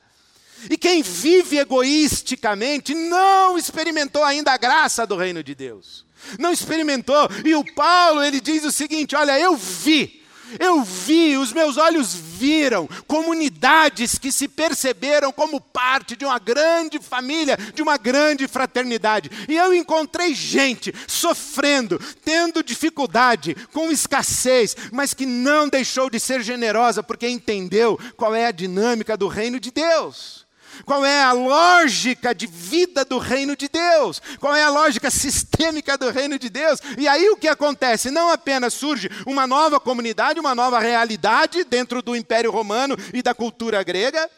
[0.70, 6.06] E quem vive egoisticamente não experimentou ainda a graça do reino de Deus.
[6.40, 7.30] Não experimentou.
[7.44, 10.23] E o Paulo, ele diz o seguinte: Olha, eu vi
[10.60, 17.00] eu vi, os meus olhos viram comunidades que se perceberam como parte de uma grande
[17.00, 19.30] família, de uma grande fraternidade.
[19.48, 26.42] E eu encontrei gente sofrendo, tendo dificuldade, com escassez, mas que não deixou de ser
[26.42, 30.43] generosa porque entendeu qual é a dinâmica do reino de Deus.
[30.86, 34.22] Qual é a lógica de vida do reino de Deus?
[34.40, 36.80] Qual é a lógica sistêmica do reino de Deus?
[36.98, 38.12] E aí o que acontece?
[38.12, 43.34] Não apenas surge uma nova comunidade, uma nova realidade dentro do Império Romano e da
[43.34, 44.30] cultura grega,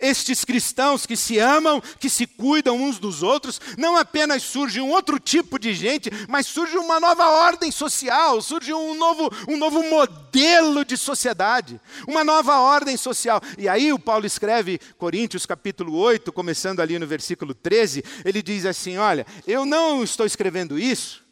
[0.00, 4.90] estes cristãos que se amam, que se cuidam uns dos outros, não apenas surge um
[4.90, 9.82] outro tipo de gente, mas surge uma nova ordem social, surge um novo, um novo
[9.82, 13.40] modelo de sociedade, uma nova ordem social.
[13.58, 18.66] E aí o Paulo escreve, Coríntios capítulo 8, começando ali no versículo 13, ele diz
[18.66, 21.22] assim: Olha, eu não estou escrevendo isso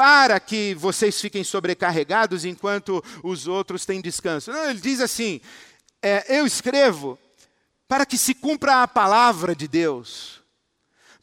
[0.00, 4.50] para que vocês fiquem sobrecarregados enquanto os outros têm descanso.
[4.50, 5.42] Não, ele diz assim:
[6.02, 7.18] é, eu escrevo
[7.90, 10.40] para que se cumpra a palavra de Deus,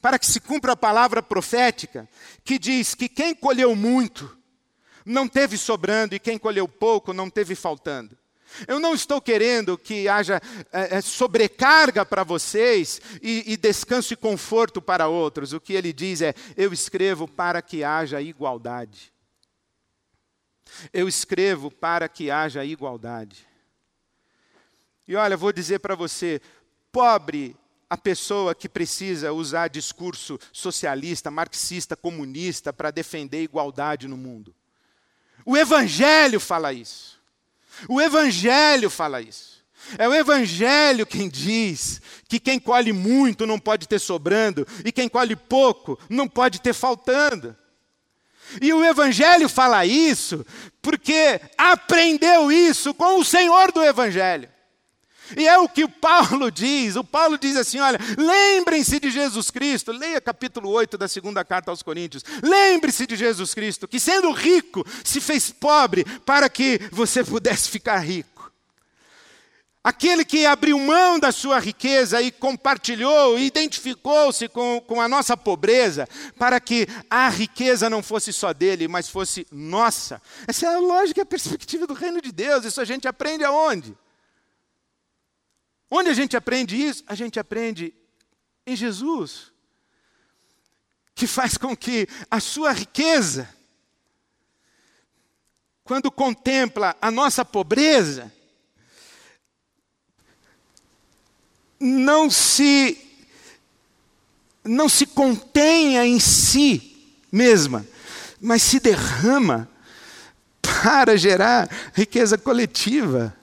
[0.01, 2.10] para que se cumpra a palavra profética,
[2.43, 4.38] que diz que quem colheu muito
[5.06, 8.17] não teve sobrando e quem colheu pouco não teve faltando.
[8.67, 10.41] Eu não estou querendo que haja
[10.73, 15.53] é, sobrecarga para vocês e, e descanso e conforto para outros.
[15.53, 19.13] O que ele diz é: eu escrevo para que haja igualdade.
[20.91, 23.47] Eu escrevo para que haja igualdade.
[25.08, 26.41] E olha, vou dizer para você:
[26.91, 27.56] pobre
[27.89, 34.54] a pessoa que precisa usar discurso socialista, marxista, comunista para defender igualdade no mundo.
[35.45, 37.17] O Evangelho fala isso.
[37.88, 39.58] O Evangelho fala isso.
[39.97, 45.08] É o Evangelho quem diz que quem colhe muito não pode ter sobrando, e quem
[45.08, 47.56] colhe pouco não pode ter faltando.
[48.62, 50.45] E o Evangelho fala isso
[50.82, 54.50] porque aprendeu isso com o Senhor do Evangelho.
[55.35, 56.95] E é o que o Paulo diz.
[56.95, 59.91] O Paulo diz assim: olha, lembrem-se de Jesus Cristo.
[59.91, 62.23] Leia capítulo 8 da segunda carta aos Coríntios.
[62.41, 67.97] Lembre-se de Jesus Cristo, que sendo rico, se fez pobre para que você pudesse ficar
[67.99, 68.37] rico.
[69.87, 76.05] Aquele que abriu mão da sua riqueza e compartilhou, identificou-se com, com a nossa pobreza,
[76.37, 80.21] para que a riqueza não fosse só dele, mas fosse nossa.
[80.45, 82.65] Essa é a lógica e a perspectiva do reino de Deus.
[82.65, 83.95] Isso a gente aprende aonde?
[85.89, 87.04] Onde a gente aprende isso?
[87.08, 87.93] A gente aprende
[88.65, 89.52] em Jesus,
[91.15, 93.47] que faz com que a sua riqueza,
[95.84, 98.32] quando contempla a nossa pobreza,
[101.80, 103.04] não se
[104.63, 107.88] não se contenha em si mesma,
[108.41, 109.69] mas se derrama
[110.62, 113.37] para gerar riqueza coletiva.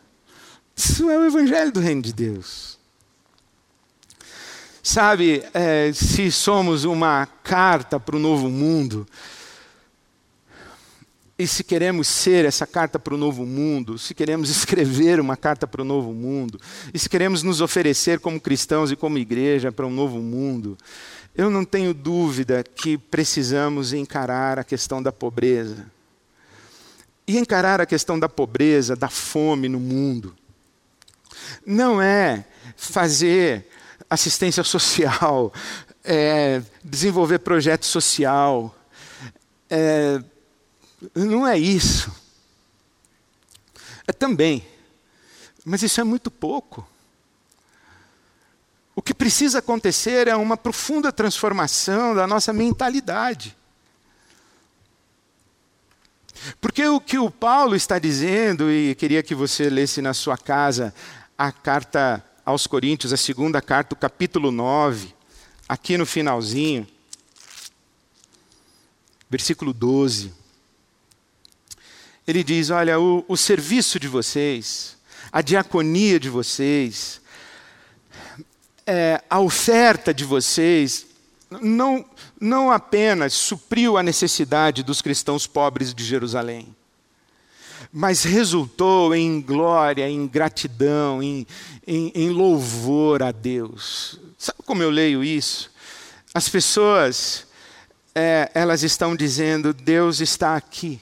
[0.76, 2.78] Isso é o Evangelho do Reino de Deus.
[4.82, 9.06] Sabe, é, se somos uma carta para o novo mundo,
[11.38, 15.66] e se queremos ser essa carta para o novo mundo, se queremos escrever uma carta
[15.66, 16.60] para o novo mundo,
[16.92, 20.76] e se queremos nos oferecer como cristãos e como igreja para um novo mundo,
[21.34, 25.86] eu não tenho dúvida que precisamos encarar a questão da pobreza.
[27.26, 30.34] E encarar a questão da pobreza, da fome no mundo
[31.66, 32.44] não é
[32.76, 33.68] fazer
[34.08, 35.52] assistência social,
[36.04, 38.74] é, desenvolver projeto social.
[39.68, 40.22] É,
[41.14, 42.12] não é isso.
[44.06, 44.66] É também.
[45.64, 46.86] Mas isso é muito pouco.
[48.94, 53.56] O que precisa acontecer é uma profunda transformação da nossa mentalidade.
[56.60, 60.94] Porque o que o Paulo está dizendo, e queria que você lesse na sua casa
[61.36, 65.14] a carta aos Coríntios, a segunda carta, o capítulo 9,
[65.68, 66.86] aqui no finalzinho,
[69.28, 70.32] versículo 12.
[72.26, 74.96] Ele diz: Olha, o, o serviço de vocês,
[75.32, 77.20] a diaconia de vocês,
[78.86, 81.06] é, a oferta de vocês,
[81.62, 82.04] não,
[82.40, 86.74] não apenas supriu a necessidade dos cristãos pobres de Jerusalém,
[87.96, 91.46] mas resultou em glória, em gratidão, em,
[91.86, 94.18] em, em louvor a Deus.
[94.36, 95.70] Sabe como eu leio isso?
[96.34, 97.46] As pessoas,
[98.12, 101.00] é, elas estão dizendo: Deus está aqui.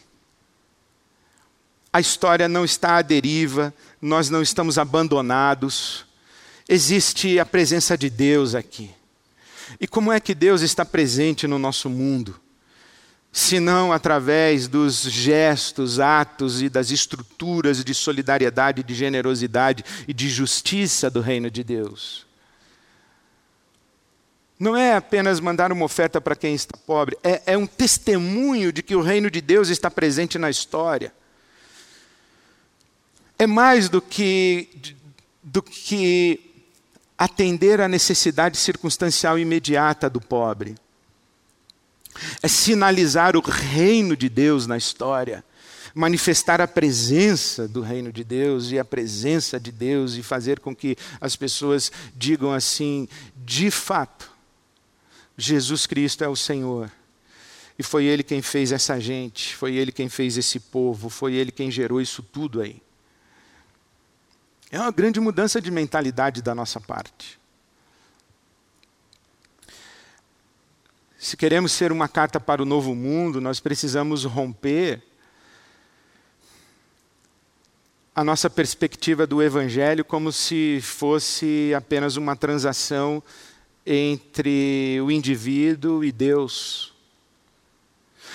[1.90, 6.04] A história não está à deriva, nós não estamos abandonados,
[6.68, 8.90] existe a presença de Deus aqui.
[9.80, 12.38] E como é que Deus está presente no nosso mundo?
[13.32, 20.28] Se não através dos gestos, atos e das estruturas de solidariedade, de generosidade e de
[20.28, 22.26] justiça do reino de Deus.
[24.58, 28.82] Não é apenas mandar uma oferta para quem está pobre, é, é um testemunho de
[28.82, 31.12] que o reino de Deus está presente na história.
[33.38, 34.68] É mais do que,
[35.42, 36.38] do que
[37.16, 40.76] atender à necessidade circunstancial imediata do pobre.
[42.42, 45.44] É sinalizar o reino de Deus na história,
[45.94, 50.74] manifestar a presença do reino de Deus e a presença de Deus e fazer com
[50.74, 54.30] que as pessoas digam assim: de fato,
[55.36, 56.90] Jesus Cristo é o Senhor.
[57.78, 61.50] E foi Ele quem fez essa gente, foi Ele quem fez esse povo, foi Ele
[61.50, 62.80] quem gerou isso tudo aí.
[64.70, 67.41] É uma grande mudança de mentalidade da nossa parte.
[71.22, 75.00] Se queremos ser uma carta para o novo mundo, nós precisamos romper
[78.12, 83.22] a nossa perspectiva do Evangelho como se fosse apenas uma transação
[83.86, 86.92] entre o indivíduo e Deus.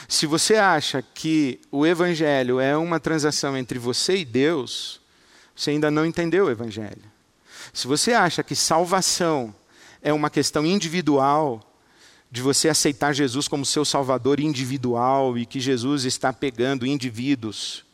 [0.07, 5.01] Se você acha que o Evangelho é uma transação entre você e Deus,
[5.53, 7.03] você ainda não entendeu o Evangelho.
[7.73, 9.53] Se você acha que salvação
[10.01, 11.61] é uma questão individual,
[12.29, 17.85] de você aceitar Jesus como seu Salvador individual e que Jesus está pegando indivíduos,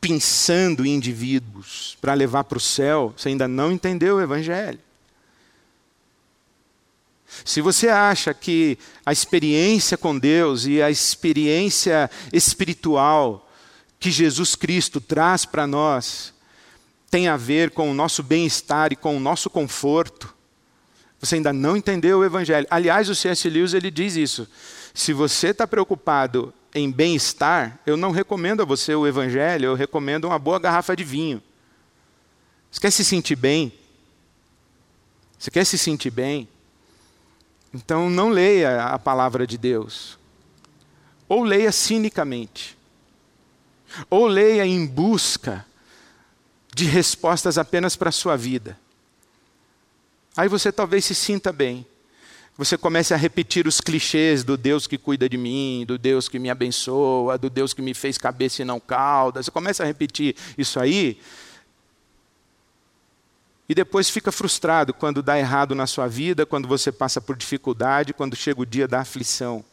[0.00, 4.78] pensando indivíduos para levar para o céu, você ainda não entendeu o Evangelho.
[7.44, 8.76] Se você acha que
[9.06, 13.48] a experiência com Deus e a experiência espiritual
[13.98, 16.34] que Jesus Cristo traz para nós
[17.10, 20.34] tem a ver com o nosso bem-estar e com o nosso conforto.
[21.20, 22.66] Você ainda não entendeu o Evangelho.
[22.70, 23.48] Aliás, o C.S.
[23.48, 24.48] Lewis ele diz isso.
[24.94, 30.24] Se você está preocupado em bem-estar, eu não recomendo a você o Evangelho, eu recomendo
[30.24, 31.42] uma boa garrafa de vinho.
[32.70, 33.72] Você quer se sentir bem?
[35.38, 36.48] Você quer se sentir bem?
[37.72, 40.18] Então não leia a palavra de Deus.
[41.28, 42.78] Ou leia cinicamente.
[44.08, 45.66] Ou leia em busca
[46.74, 48.78] de respostas apenas para a sua vida.
[50.36, 51.86] Aí você talvez se sinta bem.
[52.56, 56.38] Você comece a repetir os clichês do Deus que cuida de mim, do Deus que
[56.38, 59.42] me abençoa, do Deus que me fez cabeça e não cauda.
[59.42, 61.18] Você começa a repetir isso aí.
[63.68, 68.12] E depois fica frustrado quando dá errado na sua vida, quando você passa por dificuldade,
[68.12, 69.64] quando chega o dia da aflição.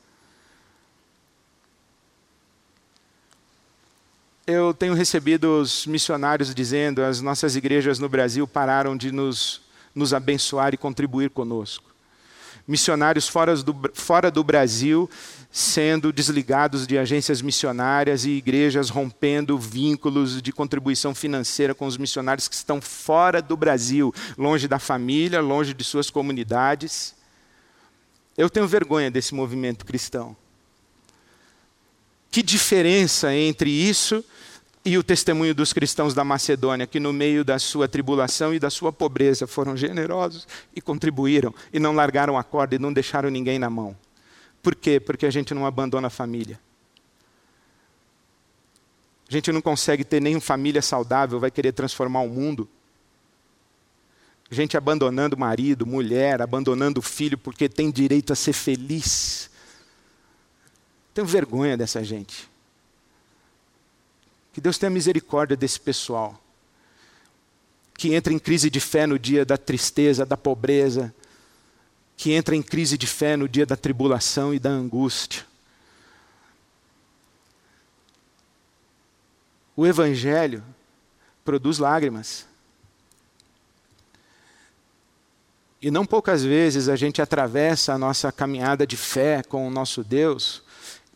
[4.48, 9.62] eu tenho recebido os missionários dizendo as nossas igrejas no Brasil pararam de nos,
[9.98, 11.86] nos abençoar e contribuir conosco.
[12.68, 15.10] Missionários fora do, fora do Brasil
[15.50, 22.48] sendo desligados de agências missionárias e igrejas rompendo vínculos de contribuição financeira com os missionários
[22.48, 27.16] que estão fora do Brasil, longe da família, longe de suas comunidades.
[28.38, 30.36] Eu tenho vergonha desse movimento cristão.
[32.30, 34.24] Que diferença entre isso
[34.88, 38.70] e o testemunho dos cristãos da Macedônia, que no meio da sua tribulação e da
[38.70, 43.60] sua pobreza foram generosos e contribuíram, e não largaram a corda e não deixaram ninguém
[43.60, 43.94] na mão.
[44.64, 44.98] Por quê?
[44.98, 46.58] Porque a gente não abandona a família.
[49.28, 52.66] A gente não consegue ter nenhuma família saudável, vai querer transformar o mundo.
[54.50, 59.50] Gente abandonando marido, mulher, abandonando o filho porque tem direito a ser feliz.
[61.14, 62.48] Tenho vergonha dessa gente.
[64.58, 66.42] Que Deus tenha misericórdia desse pessoal.
[67.96, 71.14] Que entra em crise de fé no dia da tristeza, da pobreza.
[72.18, 75.46] Que entra em crise de fé no dia da tribulação e da angústia.
[79.76, 80.64] O Evangelho
[81.46, 82.48] produz lágrimas.
[85.80, 90.04] E não poucas vezes a gente atravessa a nossa caminhada de fé com o nosso
[90.04, 90.64] Deus,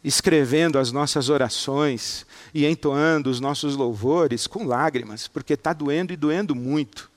[0.04, 6.18] escrevendo as nossas orações e entoando os nossos louvores com lágrimas, porque está doendo e
[6.18, 7.10] doendo muito.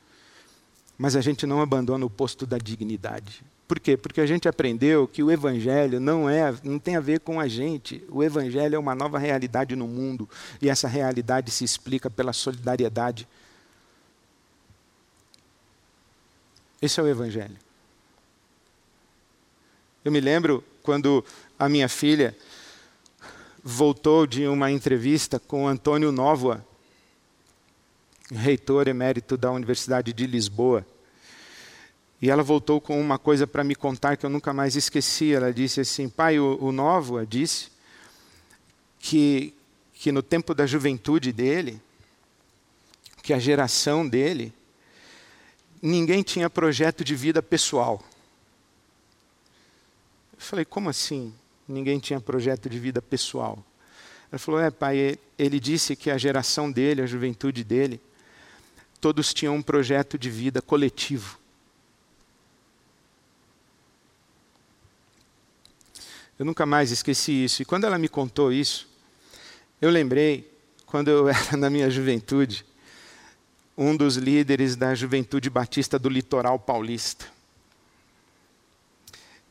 [0.96, 3.42] Mas a gente não abandona o posto da dignidade.
[3.66, 3.96] Por quê?
[3.96, 7.48] Porque a gente aprendeu que o evangelho não é, não tem a ver com a
[7.48, 8.04] gente.
[8.10, 10.28] O evangelho é uma nova realidade no mundo
[10.60, 13.26] e essa realidade se explica pela solidariedade
[16.84, 17.56] Esse é o Evangelho.
[20.04, 21.24] Eu me lembro quando
[21.58, 22.36] a minha filha
[23.66, 26.62] voltou de uma entrevista com Antônio Nóvoa,
[28.30, 30.86] reitor emérito da Universidade de Lisboa.
[32.20, 35.32] E ela voltou com uma coisa para me contar que eu nunca mais esqueci.
[35.32, 37.68] Ela disse assim: Pai, o, o Nóvoa disse
[38.98, 39.54] que,
[39.94, 41.80] que no tempo da juventude dele,
[43.22, 44.52] que a geração dele,
[45.80, 48.02] ninguém tinha projeto de vida pessoal.
[50.34, 51.32] Eu falei, como assim?
[51.66, 53.64] Ninguém tinha projeto de vida pessoal.
[54.30, 58.00] Ela falou, é, pai, ele disse que a geração dele, a juventude dele,
[59.00, 61.38] todos tinham um projeto de vida coletivo.
[66.38, 67.62] Eu nunca mais esqueci isso.
[67.62, 68.88] E quando ela me contou isso,
[69.80, 70.50] eu lembrei,
[70.86, 72.64] quando eu era na minha juventude,
[73.76, 77.33] um dos líderes da Juventude Batista do Litoral Paulista.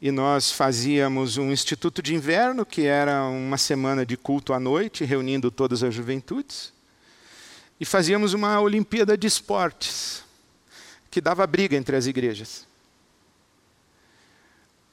[0.04, 5.06] E nós fazíamos um instituto de inverno, que era uma semana de culto à noite,
[5.06, 6.74] reunindo todas as juventudes.
[7.80, 10.22] E fazíamos uma Olimpíada de Esportes,
[11.10, 12.68] que dava briga entre as igrejas.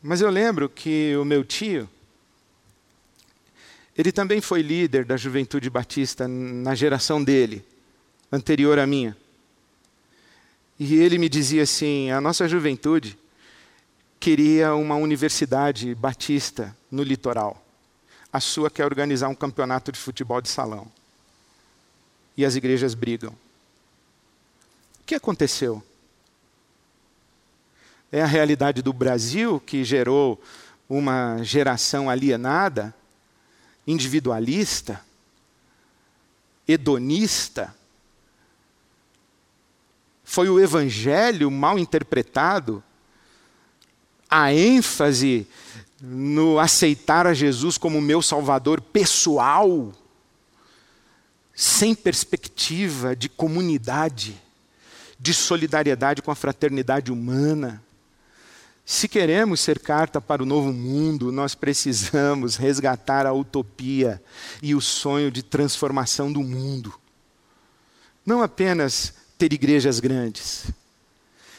[0.01, 1.91] Mas eu lembro que o meu tio,
[3.99, 7.65] ele também foi líder da Juventude Batista na geração dele,
[8.31, 9.17] anterior à minha.
[10.79, 13.19] E ele me dizia assim: a nossa juventude
[14.21, 17.65] queria uma universidade batista no litoral.
[18.31, 20.87] A sua quer organizar um campeonato de futebol de salão.
[22.37, 23.33] E as igrejas brigam.
[25.01, 25.83] O que aconteceu?
[28.13, 30.41] É a realidade do Brasil que gerou
[30.89, 32.95] uma geração alienada,
[33.87, 35.01] individualista,
[36.69, 37.75] hedonista,
[40.31, 42.85] foi o evangelho mal interpretado,
[44.31, 45.47] a ênfase
[46.01, 49.93] no aceitar a Jesus como meu salvador pessoal,
[51.55, 54.41] sem perspectiva de comunidade,
[55.19, 57.83] de solidariedade com a fraternidade humana.
[58.87, 64.23] Se queremos ser carta para o novo mundo, nós precisamos resgatar a utopia
[64.63, 66.95] e o sonho de transformação do mundo.
[68.25, 70.67] Não apenas ter igrejas grandes,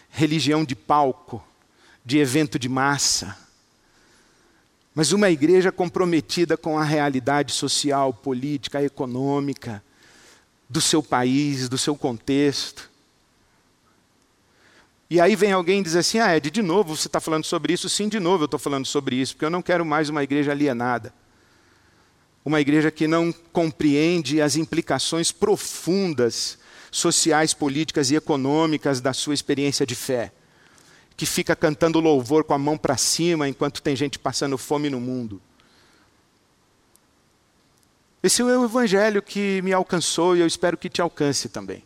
[0.09, 1.43] religião de palco,
[2.04, 3.38] de evento de massa,
[4.93, 9.82] mas uma igreja comprometida com a realidade social, política, econômica
[10.70, 12.89] do seu país, do seu contexto.
[15.10, 17.74] E aí vem alguém e diz assim: Ah, Ed, de novo você está falando sobre
[17.74, 17.89] isso?
[17.89, 20.52] Sim, de novo eu estou falando sobre isso, porque eu não quero mais uma igreja
[20.52, 21.14] alienada.
[22.43, 26.58] Uma igreja que não compreende as implicações profundas
[26.89, 30.32] sociais, políticas e econômicas da sua experiência de fé,
[31.22, 34.99] que fica cantando louvor com a mão para cima enquanto tem gente passando fome no
[34.99, 35.39] mundo.
[38.24, 41.84] Esse é o evangelho que me alcançou e eu espero que te alcance também.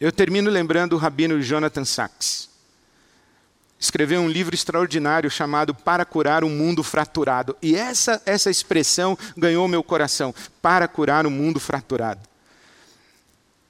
[0.00, 2.50] Eu termino lembrando o rabino Jonathan Sachs.
[3.78, 7.56] Escreveu um livro extraordinário chamado Para Curar o Mundo Fraturado.
[7.62, 12.28] E essa, essa expressão ganhou meu coração: para curar o mundo fraturado.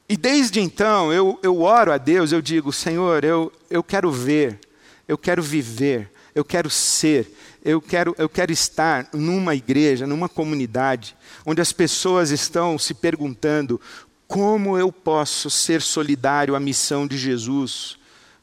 [0.09, 4.59] E desde então eu, eu oro a Deus, eu digo: Senhor, eu, eu quero ver,
[5.06, 7.30] eu quero viver, eu quero ser,
[7.62, 13.78] eu quero, eu quero estar numa igreja, numa comunidade, onde as pessoas estão se perguntando:
[14.26, 17.98] como eu posso ser solidário à missão de Jesus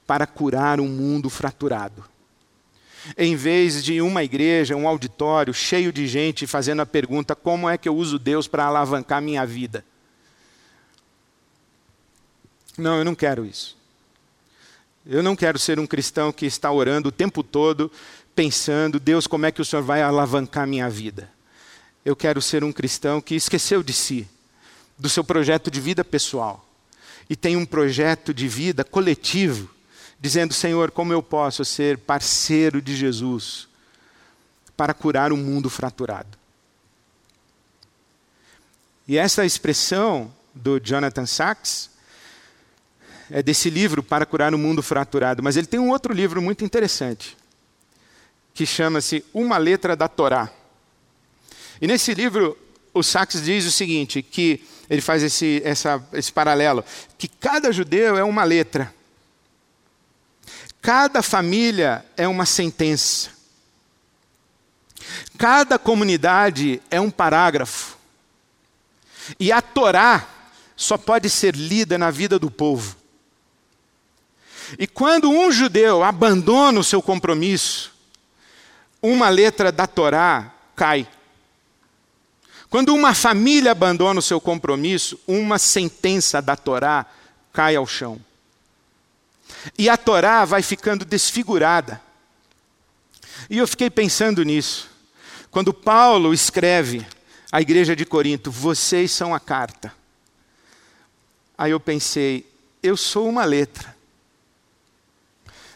[0.05, 2.05] para curar um mundo fraturado?
[3.17, 7.75] Em vez de uma igreja, um auditório cheio de gente fazendo a pergunta: como é
[7.75, 9.83] que eu uso Deus para alavancar minha vida?
[12.77, 13.77] Não, eu não quero isso.
[15.05, 17.91] Eu não quero ser um cristão que está orando o tempo todo,
[18.35, 21.31] pensando, Deus, como é que o Senhor vai alavancar minha vida?
[22.03, 24.27] Eu quero ser um cristão que esqueceu de si,
[24.97, 26.67] do seu projeto de vida pessoal,
[27.29, 29.69] e tem um projeto de vida coletivo,
[30.19, 33.67] dizendo, Senhor, como eu posso ser parceiro de Jesus
[34.75, 36.37] para curar o mundo fraturado?
[39.07, 41.91] E essa expressão do Jonathan Sachs
[43.29, 46.63] é desse livro Para Curar o Mundo Fraturado, mas ele tem um outro livro muito
[46.63, 47.35] interessante,
[48.53, 50.49] que chama-se Uma Letra da Torá.
[51.81, 52.57] E nesse livro,
[52.93, 56.83] o Sachs diz o seguinte, que ele faz esse, essa, esse paralelo,
[57.17, 58.93] que cada judeu é uma letra.
[60.81, 63.31] Cada família é uma sentença.
[65.37, 67.97] Cada comunidade é um parágrafo.
[69.39, 70.27] E a Torá
[70.75, 72.95] só pode ser lida na vida do povo.
[74.79, 77.93] E quando um judeu abandona o seu compromisso,
[79.01, 81.07] uma letra da Torá cai.
[82.69, 87.05] Quando uma família abandona o seu compromisso, uma sentença da Torá
[87.53, 88.19] cai ao chão.
[89.77, 92.01] E a Torá vai ficando desfigurada.
[93.49, 94.89] E eu fiquei pensando nisso.
[95.51, 97.05] Quando Paulo escreve
[97.51, 99.93] à igreja de Corinto: Vocês são a carta.
[101.57, 102.45] Aí eu pensei:
[102.83, 103.94] Eu sou uma letra.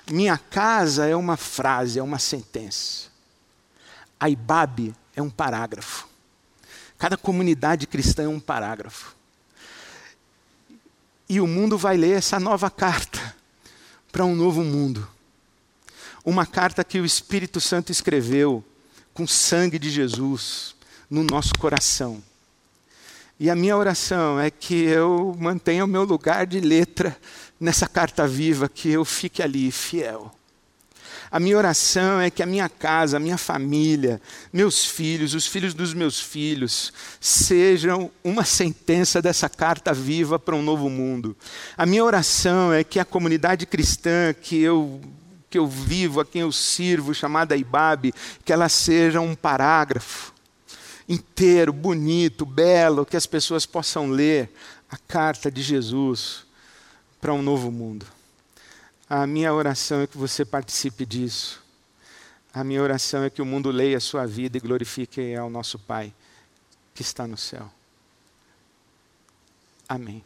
[0.10, 3.10] Minha casa é uma frase, é uma sentença.
[4.20, 6.08] A Ibabe é um parágrafo.
[6.98, 9.16] Cada comunidade cristã é um parágrafo.
[11.30, 13.36] E o mundo vai ler essa nova carta
[14.12, 15.08] para um novo mundo.
[16.26, 18.64] Uma carta que o Espírito Santo escreveu
[19.14, 20.76] com sangue de Jesus
[21.10, 22.22] no nosso coração.
[23.40, 27.18] E a minha oração é que eu mantenha o meu lugar de letra
[27.60, 30.32] nessa carta viva, que eu fique ali fiel.
[31.32, 34.20] A minha oração é que a minha casa, a minha família,
[34.52, 40.64] meus filhos, os filhos dos meus filhos, sejam uma sentença dessa carta viva para um
[40.64, 41.38] novo mundo.
[41.78, 45.00] A minha oração é que a comunidade cristã que eu
[45.52, 48.14] que eu vivo, a quem eu sirvo, chamada Ibabe,
[48.46, 50.32] que ela seja um parágrafo
[51.08, 54.54] inteiro, bonito, belo, que as pessoas possam ler
[54.92, 56.46] a carta de Jesus
[57.20, 58.06] para um novo mundo.
[59.10, 61.62] A minha oração é que você participe disso.
[62.54, 65.78] A minha oração é que o mundo leia a sua vida e glorifique ao nosso
[65.80, 66.14] Pai
[66.94, 67.72] que está no céu.
[69.88, 70.24] Amém.